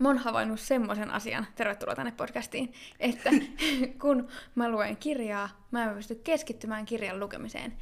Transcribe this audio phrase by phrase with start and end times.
[0.00, 3.30] Mä oon havainnut semmoisen asian, tervetuloa tänne podcastiin, että
[4.02, 7.76] kun mä luen kirjaa, mä en pysty keskittymään kirjan lukemiseen.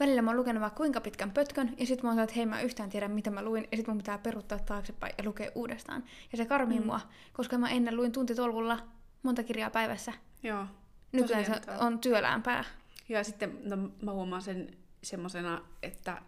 [0.00, 2.60] Välillä mä oon lukenut vaikka kuinka pitkän pötkön, ja sitten mä oon että hei mä
[2.60, 6.04] yhtään tiedä mitä mä luin, ja sitten mun pitää peruttaa taaksepäin ja lukea uudestaan.
[6.32, 6.86] Ja se karmii mm.
[6.86, 7.00] mua,
[7.32, 8.78] koska mä ennen luin tuntitolkulla
[9.22, 10.12] monta kirjaa päivässä.
[10.42, 10.66] Joo.
[11.12, 12.64] Nykyään se on työläämpää.
[13.08, 16.22] Ja sitten no, mä huomaan sen semmosena, että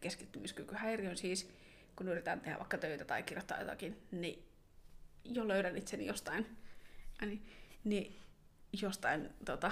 [0.00, 1.50] keskittymiskykyhäiriö on siis,
[1.96, 4.51] kun yritetään tehdä vaikka töitä tai kirjoittaa jotakin, niin
[5.24, 6.46] jo löydän itseni jostain,
[7.20, 7.42] niin,
[7.84, 8.16] niin
[8.82, 9.70] jostain tota,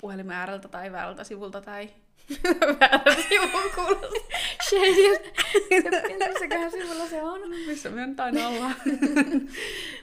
[0.00, 1.90] puhelimen ääreltä tai väärältä sivulta tai
[2.80, 4.38] väärältä sivun kuulostaa.
[4.68, 5.32] Shade.
[6.28, 7.40] Missäköhän sivulla se on?
[7.66, 8.74] Missä me nyt aina ollaan.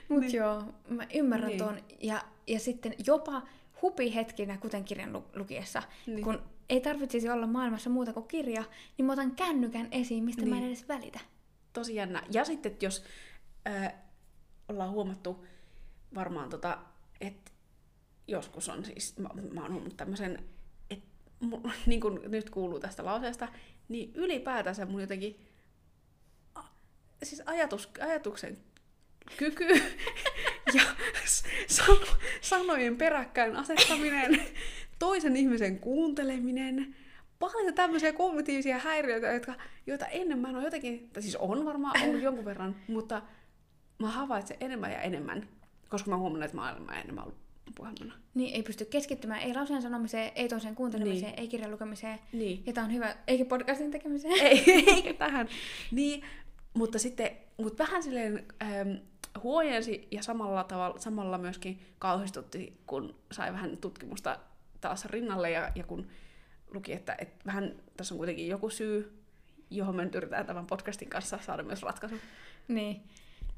[0.08, 0.32] Mut niin.
[0.32, 1.58] joo, mä ymmärrän niin.
[1.58, 1.78] tuon.
[2.00, 3.42] Ja, ja sitten jopa
[3.82, 6.22] hupihetkinä, kuten kirjan lu- lukiessa, niin.
[6.22, 8.64] kun ei tarvitsisi olla maailmassa muuta kuin kirja,
[8.98, 10.50] niin mä otan kännykän esiin, mistä niin.
[10.50, 11.20] mä en edes välitä.
[11.72, 12.22] Tosi jännä.
[12.30, 13.04] Ja sitten jos
[13.68, 13.94] äh,
[14.68, 15.46] ollaan huomattu
[16.14, 16.78] varmaan, tota,
[17.20, 17.50] että
[18.28, 20.44] joskus on siis, mä, mä oon huomannut tämmöisen,
[20.90, 21.08] että
[21.86, 23.48] niin kuin nyt kuuluu tästä lauseesta,
[23.88, 25.52] niin ylipäätänsä mun jotenkin
[27.22, 28.58] siis ajatus, ajatuksen
[29.36, 29.68] kyky
[30.74, 30.82] ja
[32.40, 34.42] sanojen peräkkäin asettaminen,
[34.98, 36.96] toisen ihmisen kuunteleminen,
[37.38, 39.54] paljon tämmöisiä kognitiivisia häiriöitä, jotka,
[39.86, 43.22] joita ennen mä en ole jotenkin, tai siis on varmaan ollut jonkun verran, mutta
[44.02, 45.48] mä havaitsen enemmän ja enemmän,
[45.88, 47.38] koska mä huomannut, että mä olen enemmän ollut
[47.74, 48.14] puhelimena.
[48.34, 51.40] Niin, ei pysty keskittymään, ei lauseen sanomiseen, ei toisen kuuntelemiseen, niin.
[51.40, 52.18] ei kirjan lukemiseen.
[52.32, 52.62] Niin.
[52.66, 54.40] Ja tää on hyvä, eikä podcastin tekemiseen.
[54.40, 54.64] Ei,
[54.94, 55.48] eikä tähän.
[55.90, 56.22] Niin,
[56.74, 58.90] mutta sitten, mutta vähän silleen ähm,
[59.42, 64.38] huojensi ja samalla tavalla, samalla myöskin kauhistutti, kun sai vähän tutkimusta
[64.80, 66.06] taas rinnalle ja, ja kun
[66.74, 69.22] luki, että, että vähän tässä on kuitenkin joku syy,
[69.70, 72.16] johon me nyt yritetään tämän podcastin kanssa saada myös ratkaisu.
[72.68, 73.02] Niin.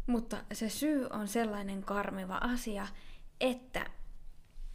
[0.06, 2.86] Mutta se syy on sellainen karmiva asia,
[3.41, 3.86] että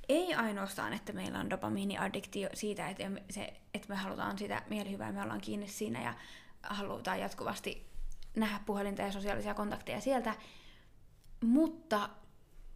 [0.10, 5.22] ei ainoastaan, että meillä on dopamiiniaddiktio siitä, että, se, että me halutaan sitä mielihyvää, me
[5.22, 6.14] ollaan kiinni siinä ja
[6.64, 7.90] halutaan jatkuvasti
[8.36, 10.36] nähdä puhelinta ja sosiaalisia kontakteja sieltä,
[11.44, 12.10] mutta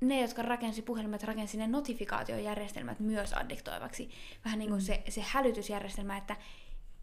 [0.02, 4.09] ne, jotka rakensi puhelimet, rakensi ne notifikaatiojärjestelmät myös addiktoivaksi.
[4.46, 4.86] Vähän niin kuin mm.
[4.86, 6.36] se, se hälytysjärjestelmä, että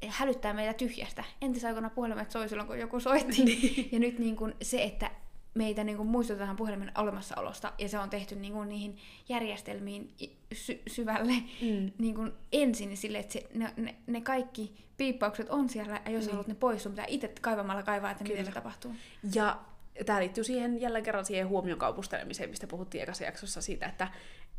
[0.09, 1.25] hälyttää meitä tyhjästä.
[1.41, 3.89] Entisaikoina puhelimet soi silloin, kun joku soitti.
[3.93, 5.11] Ja nyt niin kuin se, että
[5.55, 8.97] meitä niin kuin muistutetaan puhelimen olemassaolosta, ja se on tehty niin kuin niihin
[9.29, 10.15] järjestelmiin
[10.53, 11.93] sy- syvälle mm.
[11.99, 16.25] niin kuin ensin sille, että se, ne, ne, ne kaikki piippaukset on siellä, ja jos
[16.25, 16.31] mm.
[16.31, 18.45] haluat ne pois, sun pitää itse kaivamalla kaivaa, että Kyllä.
[18.45, 18.95] se tapahtuu.
[19.35, 19.61] Ja
[20.07, 24.09] tämä liittyy siihen jälleen kerran siihen huomion kaupustelemiseen, mistä puhuttiin ekassa jaksossa siitä, että,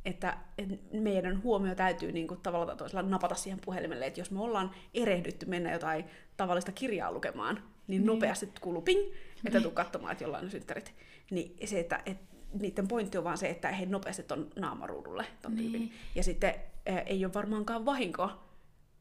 [0.05, 4.31] että, että meidän huomio täytyy niin kuin tavalla tai toisella napata siihen puhelimelle, että jos
[4.31, 6.05] me ollaan erehdytty mennä jotain
[6.37, 8.05] tavallista kirjaa lukemaan, niin, niin.
[8.05, 9.01] nopeasti kuuluu ping,
[9.45, 9.63] että niin.
[9.63, 10.93] tuu katsomaan, että jollain on synttärit.
[11.31, 15.55] Niin se, että, että niiden pointti on vaan se, että he nopeasti ton naamaruudulle ton
[15.55, 15.71] niin.
[15.71, 15.93] tyypin.
[16.15, 16.55] Ja sitten
[16.85, 18.31] ää, ei ole varmaankaan vahinko,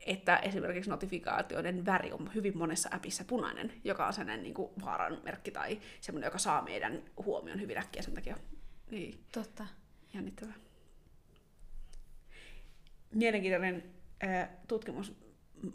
[0.07, 5.21] että esimerkiksi notifikaatioiden väri on hyvin monessa appissa punainen, joka on sellainen niin kuin vaaran
[5.25, 8.37] merkki tai semmoinen, joka saa meidän huomion hyvin äkkiä sen takia.
[8.91, 9.25] Niin.
[9.33, 9.67] Totta.
[10.15, 10.55] Jännittävää.
[13.15, 13.83] Mielenkiintoinen
[14.21, 15.13] ää, tutkimus,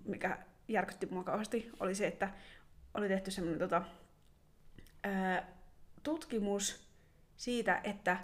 [0.05, 0.37] mikä
[0.67, 2.29] järkytti mua kauheasti, oli se, että
[2.95, 3.81] oli tehty semmoinen tota,
[5.03, 5.47] ää,
[6.03, 6.87] tutkimus
[7.35, 8.17] siitä, että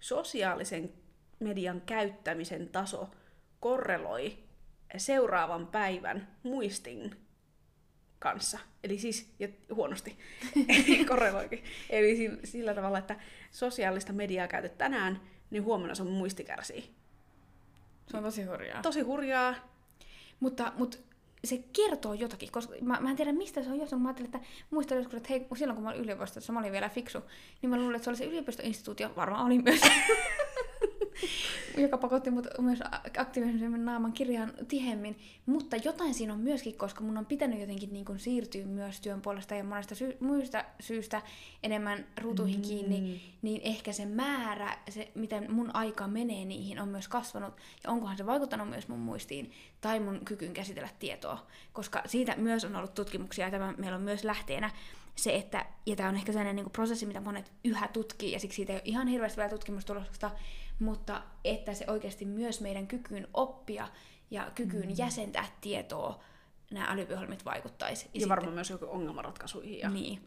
[0.00, 0.92] sosiaalisen
[1.40, 3.10] median käyttämisen taso
[3.60, 4.38] korreloi
[4.96, 7.16] seuraavan päivän muistin
[8.18, 8.58] kanssa.
[8.84, 10.18] Eli siis, ja huonosti,
[11.08, 11.64] korreloikin.
[11.90, 13.16] Eli sillä tavalla, että
[13.50, 15.20] sosiaalista mediaa käytät tänään,
[15.50, 16.94] niin huomenna sun muisti kärsii.
[18.10, 18.82] Se on tosi hurjaa.
[18.82, 19.54] Tosi hurjaa.
[20.40, 20.98] Mutta, mutta
[21.44, 24.02] se kertoo jotakin, koska mä, mä en tiedä mistä se on johtunut.
[24.02, 26.88] Mä ajattelin, että muistan joskus, että hei, silloin kun mä olin yliopistossa, mä olin vielä
[26.88, 27.18] fiksu,
[27.62, 29.80] niin mä luulen, että se oli se yliopistoinstituutio, varmaan oli myös.
[31.82, 32.78] joka pakotti mut myös
[33.18, 35.18] aktiivisemmin naaman kirjaan tihemmin.
[35.46, 39.22] Mutta jotain siinä on myöskin, koska mun on pitänyt jotenkin niin kuin siirtyä myös työn
[39.22, 41.22] puolesta ja monesta sy- muista syystä
[41.62, 42.62] enemmän ruutuihin mm.
[42.62, 47.54] kiinni, niin ehkä se määrä, se miten mun aika menee niihin, on myös kasvanut.
[47.84, 51.46] Ja onkohan se vaikuttanut myös mun muistiin tai mun kykyyn käsitellä tietoa.
[51.72, 54.70] Koska siitä myös on ollut tutkimuksia, ja tämä meillä on myös lähteenä,
[55.18, 58.40] se, että, ja tämä on ehkä sellainen niin kuin prosessi, mitä monet yhä tutkii, ja
[58.40, 60.30] siksi siitä ei ole ihan hirveästi vielä tutkimustulosta,
[60.78, 63.88] mutta että se oikeasti myös meidän kykyyn oppia
[64.30, 64.94] ja kykyyn mm.
[64.98, 66.20] jäsentää tietoa
[66.70, 68.04] nämä älypuhelimet vaikuttaisi.
[68.04, 68.28] Ja, ja sitten...
[68.28, 70.20] varmaan myös joku ongelmanratkaisuihin ja niin.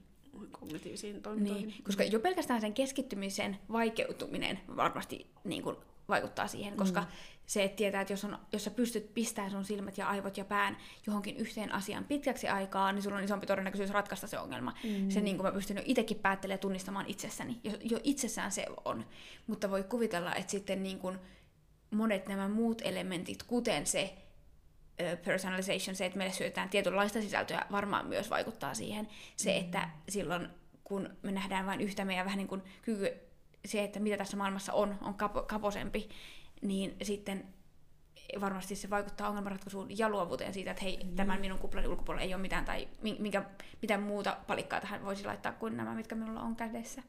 [0.52, 1.68] kognitiivisiin toimintoihin.
[1.68, 5.78] Niin, koska jo pelkästään sen keskittymisen vaikeutuminen varmasti niin kuin,
[6.10, 7.08] vaikuttaa siihen, koska mm.
[7.46, 10.46] se, että tietää, että jos, on, jos sä pystyt pistämään sun silmät ja aivot ja
[10.46, 10.78] pään
[11.08, 14.74] johonkin yhteen asiaan pitkäksi aikaa, niin sulla on isompi todennäköisyys ratkaista se ongelma.
[14.84, 15.10] Mm.
[15.10, 17.60] Se niin kuin mä pystyn jo itsekin päättelemään ja tunnistamaan itsessäni.
[17.64, 19.06] Jo, jo itsessään se on.
[19.48, 21.20] Mutta voi kuvitella, että sitten niin kuin
[21.92, 24.16] monet nämä muut elementit, kuten se
[25.26, 29.08] personalization, se, että meille syötetään tietynlaista sisältöä, varmaan myös vaikuttaa siihen.
[29.36, 29.66] Se, mm.
[29.66, 30.48] että silloin
[30.84, 33.31] kun me nähdään vain yhtä meidän vähän niin kuin kyky,
[33.66, 36.10] se, että mitä tässä maailmassa on, on kapo, kaposempi,
[36.62, 37.46] niin sitten
[38.42, 41.16] varmasti se vaikuttaa ongelmanratkaisuun ja luovuuteen siitä, että hei, mm.
[41.16, 43.44] tämän minun kuplani ulkopuolella ei ole mitään, tai minkä,
[43.82, 47.04] mitään muuta palikkaa tähän voisi laittaa kuin nämä, mitkä minulla on kädessä.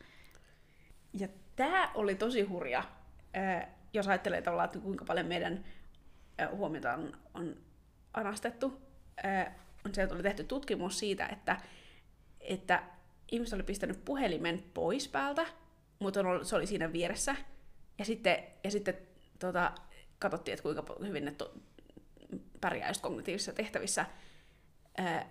[1.13, 2.85] Ja tämä oli tosi hurja,
[3.93, 5.65] jos ajattelee tavallaan, että kuinka paljon meidän
[6.51, 7.57] huomiota on, on
[8.15, 8.81] anastettu,
[9.87, 11.57] on se, että oli tehty tutkimus siitä, että,
[12.41, 12.83] että
[13.33, 15.47] ihmiset oli pistänyt puhelimen pois päältä,
[16.03, 17.37] mutta se oli siinä vieressä.
[17.99, 18.99] Ja sitten, ja sitten
[19.39, 19.73] tota,
[20.19, 21.55] katsottiin, että kuinka hyvin ne to,
[22.61, 24.07] pärjää just kognitiivisissa tehtävissä.
[24.99, 25.31] Ää,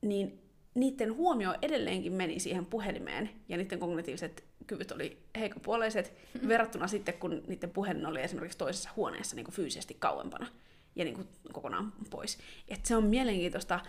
[0.00, 0.40] niin
[0.74, 6.48] niiden huomio edelleenkin meni siihen puhelimeen, ja niiden kognitiiviset kyvyt oli heikopuoleiset, mm-hmm.
[6.48, 10.46] verrattuna sitten, kun niiden puhelin oli esimerkiksi toisessa huoneessa niin kuin fyysisesti kauempana
[10.96, 12.38] ja niin kuin kokonaan pois.
[12.68, 13.80] Et se on mielenkiintoista,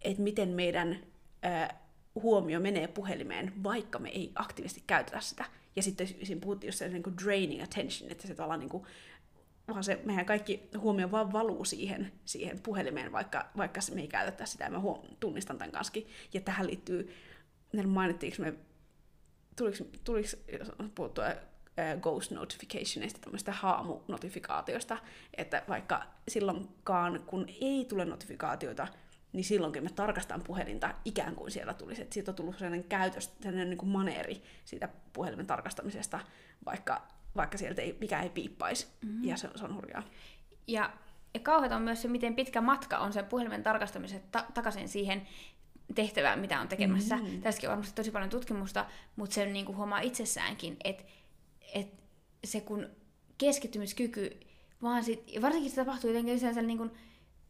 [0.00, 0.98] että miten meidän
[1.42, 1.87] ää,
[2.20, 5.44] huomio menee puhelimeen, vaikka me ei aktiivisesti käytetä sitä.
[5.76, 8.84] Ja sitten siinä puhuttiin just niin kuin draining attention, että se tavallaan niin kuin,
[9.68, 14.46] vaan se meidän kaikki huomio vaan valuu siihen, siihen puhelimeen, vaikka, vaikka me ei käytetä
[14.46, 15.92] sitä, ja mä huom- tunnistan tämän kanssa.
[16.34, 17.14] Ja tähän liittyy,
[17.86, 18.54] mainittiinko me,
[19.56, 20.28] tuliko, tuliko
[20.94, 21.24] puhuttua
[22.02, 24.98] ghost notificationista, tämmöistä haamu-notifikaatiosta,
[25.36, 28.88] että vaikka silloinkaan, kun ei tule notifikaatioita,
[29.32, 32.02] niin silloinkin me tarkastan puhelinta ikään kuin siellä tulisi.
[32.02, 36.20] Että siitä on tullut sellainen käytös, sellainen niin kuin maneeri siitä puhelimen tarkastamisesta,
[36.66, 37.02] vaikka,
[37.36, 38.86] vaikka sieltä ei, mikä ei piippaisi.
[39.04, 39.24] Mm-hmm.
[39.24, 40.02] Ja se, se on hurjaa.
[40.66, 40.92] Ja,
[41.34, 45.28] ja kauheata on myös se, miten pitkä matka on sen puhelimen tarkastamisen ta- takaisin siihen
[45.94, 47.16] tehtävään, mitä on tekemässä.
[47.16, 47.42] Mm-hmm.
[47.42, 48.86] Tässäkin on varmasti tosi paljon tutkimusta,
[49.16, 51.04] mutta se niin kuin huomaa itsessäänkin, että
[51.74, 51.94] et
[52.44, 52.88] se kun
[53.38, 54.40] keskittymiskyky,
[54.82, 56.90] vaan sit, varsinkin se tapahtuu jotenkin sellaisella niin kuin,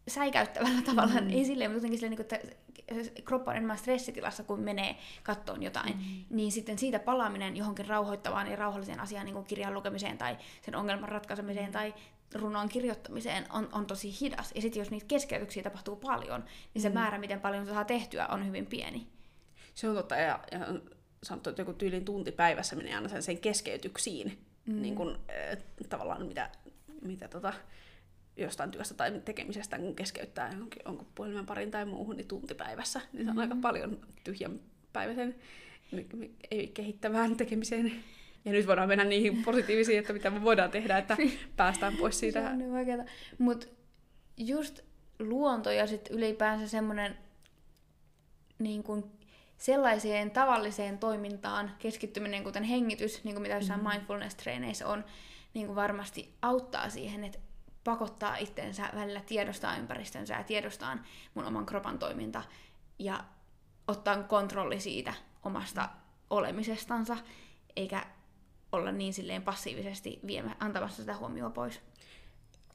[0.09, 1.31] säikäyttävällä tavalla, mm.
[1.31, 2.39] ei silleen, mutta jotenkin silleen, niin että
[3.25, 6.25] kroppa on enemmän stressitilassa, kun menee kattoon jotain, mm.
[6.37, 10.77] niin sitten siitä palaaminen johonkin rauhoittavaan ja rauhalliseen asiaan, niin kuin kirjan lukemiseen tai sen
[10.77, 11.95] ongelman ratkaisemiseen tai
[12.35, 14.53] runon kirjoittamiseen on, on tosi hidas.
[14.55, 16.45] Ja sitten jos niitä keskeytyksiä tapahtuu paljon,
[16.75, 16.95] niin se mm.
[16.95, 19.07] määrä, miten paljon saa tehtyä, on hyvin pieni.
[19.75, 20.59] Se on totta, ja, ja
[21.23, 24.83] sanottu, että joku tyylin tunti päivässä menee aina sen, sen keskeytyksiin, mm.
[24.83, 25.59] niin kun, äh,
[25.89, 26.51] tavallaan mitä,
[27.03, 27.53] mitä tota,
[28.39, 33.25] jostain työstä tai tekemisestä, kun keskeyttää jonkin, onko puhelimen parin tai muuhun, niin tuntipäivässä, niin
[33.25, 33.41] se on mm.
[33.41, 34.61] aika paljon tyhjän
[34.93, 35.35] päiväisen
[36.51, 37.93] ei kehittävään tekemiseen.
[38.45, 41.17] Ja nyt voidaan mennä niihin positiivisiin, että mitä me voidaan tehdä, että
[41.57, 42.41] päästään pois siitä.
[42.41, 43.05] Se on niin vaikeaa.
[43.39, 43.67] Mutta
[44.37, 44.81] just
[45.19, 47.19] luonto ja sitten ylipäänsä semmoinen
[48.59, 49.13] niin kun
[49.57, 53.89] sellaiseen tavalliseen toimintaan keskittyminen, kuten hengitys, niin kuin mitä jossain mm.
[53.89, 55.05] mindfulness-treeneissä on,
[55.55, 57.39] niin kuin varmasti auttaa siihen, että
[57.85, 60.99] pakottaa itsensä välillä tiedostaa ympäristönsä ja tiedostaa
[61.35, 62.43] mun oman kropan toiminta
[62.99, 63.25] ja
[63.89, 65.89] ottaa kontrolli siitä omasta
[66.31, 67.17] olemisestansa,
[67.77, 68.07] eikä
[68.73, 71.81] olla niin silleen passiivisesti viemä, antamassa sitä huomioon pois.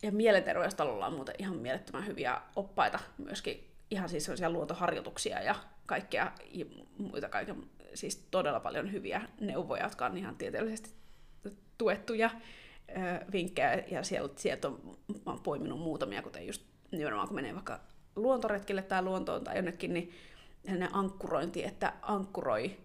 [0.03, 6.31] Ja mielenterveystalolla on muuten ihan mielettömän hyviä oppaita, myöskin ihan siis sellaisia luontoharjoituksia ja kaikkea
[6.51, 6.65] ja
[6.97, 10.89] muita kaiken, siis todella paljon hyviä neuvoja, jotka on ihan tieteellisesti
[11.78, 12.30] tuettuja
[13.31, 16.61] vinkkejä, ja sieltä, sieltä on, mä oon poiminut muutamia, kuten just
[16.92, 17.80] nimenomaan kun menee vaikka
[18.16, 20.11] luontoretkille tai luontoon tai jonnekin, niin
[20.68, 22.78] ne ankkurointi, että ankkuroi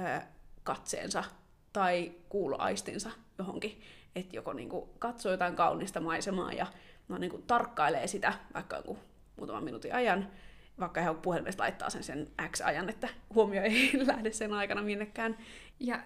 [0.00, 0.20] ö,
[0.64, 1.24] katseensa
[1.72, 3.80] tai kuuloaistinsa johonkin,
[4.16, 6.66] että joko niinku katsoo jotain kaunista maisemaa ja
[7.08, 8.98] no, niinku tarkkailee sitä vaikka joku
[9.36, 10.28] muutaman minuutin ajan,
[10.80, 15.38] vaikka ihan puhelimesta laittaa sen sen X-ajan, että huomio ei lähde sen aikana minnekään.
[15.80, 16.00] Ja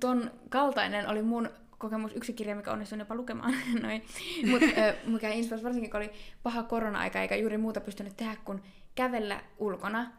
[0.00, 4.02] ton kaltainen oli mun kokemus, yksi kirja, mikä onnistuin jopa lukemaan, noin.
[4.50, 4.62] Mut,
[5.06, 6.10] mikä inspiroisi varsinkin, kun oli
[6.42, 8.62] paha korona-aika, eikä juuri muuta pystynyt tehdä kuin
[8.94, 10.12] kävellä ulkona.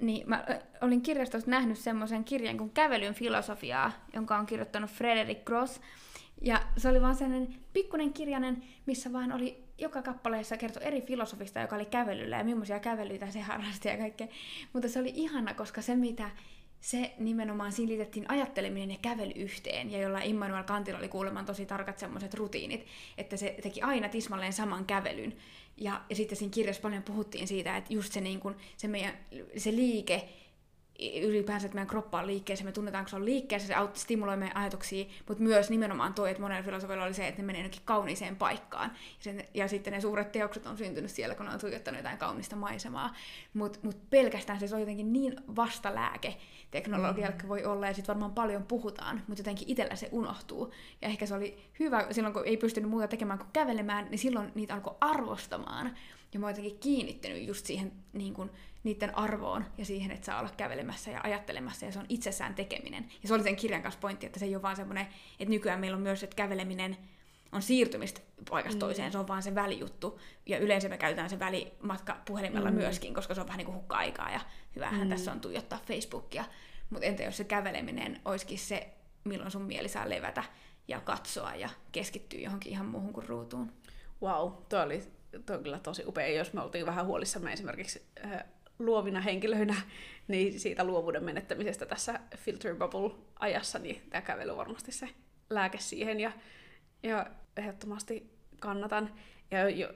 [0.00, 0.44] Niin mä
[0.80, 5.80] olin kirjastosta nähnyt semmoisen kirjan kuin Kävelyn filosofiaa, jonka on kirjoittanut Frederick Gross.
[6.42, 11.60] Ja se oli vaan sellainen pikkunen kirjanen, missä vaan oli joka kappaleessa kertoi eri filosofista,
[11.60, 14.26] joka oli kävelyllä ja millaisia kävelyitä se harrasti ja kaikkea.
[14.72, 16.30] Mutta se oli ihana, koska se mitä
[16.82, 21.66] se nimenomaan siinä liitettiin ajatteleminen ja kävely yhteen, ja jolla Immanuel Kantilla oli kuulemaan tosi
[21.66, 22.86] tarkat semmoiset rutiinit,
[23.18, 25.36] että se teki aina tismalleen saman kävelyn.
[25.76, 29.18] Ja, ja sitten siinä kirjassa paljon puhuttiin siitä, että just se, niin kun, se, meidän,
[29.56, 30.28] se liike
[31.22, 34.36] ylipäänsä, että meidän kroppa on liikkeessä, me tunnetaan, kun se on liikkeessä, se auttaa stimuloi
[34.36, 37.82] meidän ajatuksia, mutta myös nimenomaan toi, että monella filosofilla oli se, että ne menee jonnekin
[37.84, 38.90] kauniiseen paikkaan.
[38.90, 42.18] Ja, sen, ja sitten ne suuret teokset on syntynyt siellä, kun ne on tuijottanut jotain
[42.18, 43.14] kaunista maisemaa.
[43.54, 46.36] Mutta mut pelkästään se, on jotenkin niin vastalääke
[46.70, 47.48] teknologialle mm.
[47.48, 50.72] voi olla, ja sitten varmaan paljon puhutaan, mutta jotenkin itsellä se unohtuu.
[51.02, 54.52] Ja ehkä se oli hyvä, silloin kun ei pystynyt muuta tekemään kuin kävelemään, niin silloin
[54.54, 55.96] niitä alkoi arvostamaan.
[56.32, 58.50] Ja mä oon jotenkin kiinnittynyt just siihen niin kun,
[58.84, 63.08] niiden arvoon ja siihen, että saa olla kävelemässä ja ajattelemassa, ja se on itsessään tekeminen.
[63.22, 65.06] Ja se oli sen kirjan kanssa pointti, että se ei ole vaan semmoinen,
[65.40, 66.96] että nykyään meillä on myös, että käveleminen
[67.52, 68.20] on siirtymistä
[68.50, 68.80] paikasta mm.
[68.80, 70.20] toiseen, se on vaan se välijuttu.
[70.46, 72.76] Ja yleensä me käytetään se välimatka puhelimella mm.
[72.76, 74.40] myöskin, koska se on vähän niin kuin hukka-aikaa, ja
[74.76, 75.08] hyvähän mm.
[75.08, 76.44] tässä on tuijottaa Facebookia.
[76.90, 78.88] Mutta entä jos se käveleminen olisikin se,
[79.24, 80.44] milloin sun mieli saa levätä
[80.88, 83.72] ja katsoa ja keskittyä johonkin ihan muuhun kuin ruutuun.
[84.22, 85.02] Wow, tuo oli,
[85.46, 86.28] tuo oli kyllä tosi upea.
[86.28, 88.44] Jos me oltiin vähän huolissamme esimerkiksi äh,
[88.78, 89.74] luovina henkilöinä,
[90.28, 95.08] niin siitä luovuuden menettämisestä tässä filter bubble-ajassa, niin tämä kävely on varmasti se
[95.50, 96.20] lääke siihen.
[96.20, 96.32] Ja,
[97.02, 99.10] ja ehdottomasti kannatan.
[99.50, 99.88] Ja jo,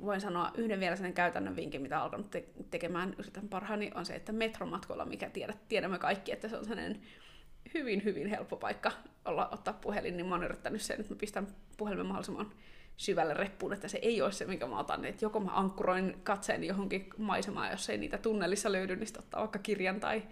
[0.00, 4.14] voin sanoa yhden vielä sen käytännön vinkin, mitä alkanut te- tekemään, yritän parhaani, on se,
[4.14, 7.00] että metromatkoilla, mikä tiedät, tiedämme kaikki, että se on sellainen
[7.74, 8.92] hyvin, hyvin helppo paikka
[9.24, 12.52] olla, ottaa puhelin, niin mä oon yrittänyt sen, että mä pistän puhelimen mahdollisimman
[12.98, 15.04] syvälle reppuun, että se ei ole se, minkä mä otan.
[15.04, 19.40] Että joko mä ankkuroin katseen johonkin maisemaan, jos ei niitä tunnelissa löydy, niin sitten ottaa
[19.40, 20.22] vaikka kirjan tai,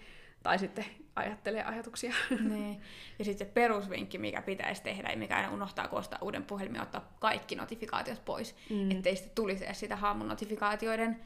[0.43, 0.85] tai sitten
[1.17, 2.13] ajattelee ajatuksia.
[2.49, 2.81] Niin.
[3.19, 6.83] Ja sitten se perusvinkki, mikä pitäisi tehdä, ja mikä aina unohtaa, kun ostaa uuden puhelimen,
[6.83, 8.55] ottaa kaikki notifikaatiot pois.
[8.71, 8.91] Mm.
[8.91, 11.21] Ettei sitten tulisi edes sitä haamun notifikaatioiden,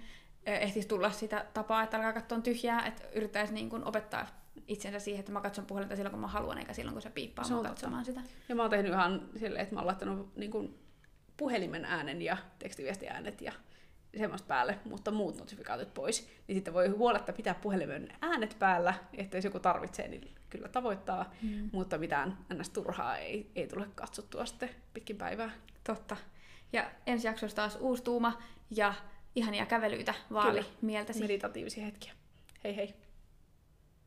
[0.47, 4.27] ehtisi tulla sitä tapaa, että alkaa katsoa tyhjää, että yrittäisi niin kuin opettaa
[4.69, 7.45] itsensä siihen, että mä katson puhelinta silloin, kun mä haluan, eikä silloin, kun se piippaa
[7.45, 8.21] se katsomaan sitä.
[8.49, 10.79] Ja mä oon tehnyt ihan silleen, että mä oon laittanut niin kuin
[11.41, 13.53] puhelimen äänen ja tekstiviestiäänet ja
[14.19, 19.37] semmoista päälle, mutta muut notifikaatit pois, niin sitten voi huoletta pitää puhelimen äänet päällä, että
[19.37, 21.71] jos joku tarvitsee, niin kyllä tavoittaa, mm.
[21.73, 22.71] mutta mitään ns.
[22.71, 25.51] turhaa ei, ei tule katsottua sitten pitkin päivää.
[25.85, 26.17] Totta.
[26.73, 28.95] Ja ensi jaksossa taas uusi tuuma ja
[29.35, 31.21] ihania kävelyitä vaali mieltäsi.
[31.21, 32.13] Meditatiivisia hetkiä.
[32.65, 32.95] Hei hei!